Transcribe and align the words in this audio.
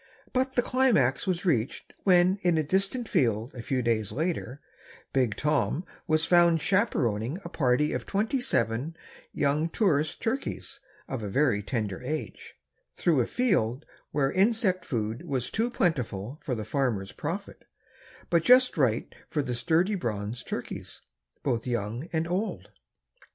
But 0.33 0.55
the 0.55 0.63
climax 0.63 1.27
was 1.27 1.45
reached 1.45 1.93
when 2.05 2.39
in 2.41 2.57
a 2.57 2.63
distant 2.63 3.07
field 3.07 3.53
a 3.53 3.61
few 3.61 3.83
days 3.83 4.11
later 4.11 4.59
Big 5.13 5.35
Tom 5.37 5.85
was 6.07 6.25
found 6.25 6.59
chaperoning 6.59 7.37
a 7.45 7.49
party 7.49 7.93
of 7.93 8.07
twenty 8.07 8.41
seven 8.41 8.95
young 9.31 9.69
tourist 9.69 10.19
turkeys 10.19 10.79
of 11.07 11.21
a 11.21 11.29
very 11.29 11.61
tender 11.61 12.01
age, 12.01 12.55
through 12.91 13.21
a 13.21 13.27
field 13.27 13.85
where 14.09 14.31
insect 14.31 14.85
food 14.85 15.23
was 15.27 15.51
too 15.51 15.69
plentiful 15.69 16.39
for 16.43 16.55
the 16.55 16.65
farmer's 16.65 17.11
profit, 17.11 17.65
but 18.31 18.41
just 18.43 18.79
right 18.79 19.13
for 19.29 19.43
sturdy 19.53 19.93
bronze 19.93 20.41
turkeys, 20.41 21.01
both 21.43 21.67
young 21.67 22.09
and 22.11 22.27
old. 22.27 22.69